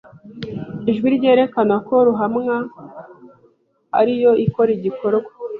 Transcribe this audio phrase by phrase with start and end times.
[0.89, 2.55] Ijwi ryerekana ko ruhamwa
[3.99, 5.29] ari yo ikora igikorwa